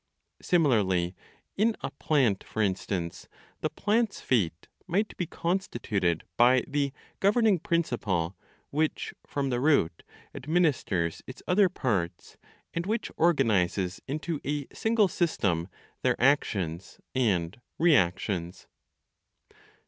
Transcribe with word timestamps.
Similarly, 0.41 1.15
in 1.57 1.75
a 1.81 1.91
plant, 1.91 2.43
for 2.43 2.59
instance, 2.63 3.27
the 3.59 3.69
plant's 3.69 4.19
fate 4.19 4.67
might 4.87 5.15
be 5.15 5.27
constituted 5.27 6.23
by 6.37 6.63
the 6.67 6.91
("governing") 7.19 7.59
principle 7.59 8.35
which, 8.71 9.13
from 9.27 9.51
the 9.51 9.59
root, 9.59 10.01
administers 10.33 11.21
its 11.27 11.43
other 11.47 11.69
parts, 11.69 12.35
and 12.73 12.87
which 12.87 13.11
organizes 13.15 14.01
into 14.07 14.41
a 14.43 14.65
single 14.73 15.07
system 15.07 15.67
their 16.01 16.19
"actions" 16.19 16.99
and 17.13 17.61
"reactions." 17.77 18.65